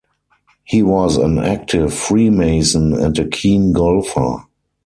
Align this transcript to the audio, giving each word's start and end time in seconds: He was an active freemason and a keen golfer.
He 0.63 0.81
was 0.81 1.15
an 1.17 1.37
active 1.37 1.93
freemason 1.93 2.93
and 2.95 3.15
a 3.19 3.27
keen 3.27 3.71
golfer. 3.71 4.47